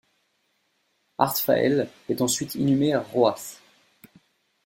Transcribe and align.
Arthfael 1.19 1.87
est 2.09 2.21
ensuite 2.21 2.55
inhumé 2.55 2.93
à 2.95 3.01
Roath. 3.01 3.61